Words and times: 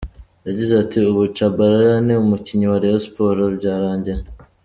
Yagize 0.47 0.73
ati 0.83 0.97
“Ubu 1.09 1.23
Tchabalala 1.33 1.95
ni 2.05 2.13
umukinnyi 2.23 2.65
wa 2.67 2.81
Rayon 2.81 3.01
Sports, 3.05 3.51
byarangiye. 3.57 4.23